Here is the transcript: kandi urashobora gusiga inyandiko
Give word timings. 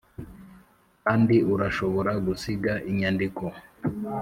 kandi 1.03 1.35
urashobora 1.53 2.11
gusiga 2.25 2.73
inyandiko 2.89 3.43